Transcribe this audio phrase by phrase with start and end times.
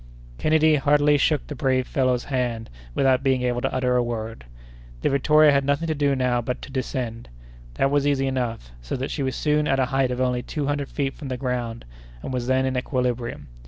[0.39, 4.45] Kennedy heartily shook the brave fellow's hand, without being able to utter a word.
[5.03, 7.29] The Victoria had nothing to do now but to descend.
[7.75, 10.65] That was easy enough, so that she was soon at a height of only two
[10.65, 11.85] hundred feet from the ground,
[12.23, 13.45] and was then in equilibrium.